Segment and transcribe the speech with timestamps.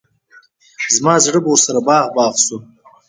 [0.95, 2.57] زما زړه به ورسره باغ باغ شو.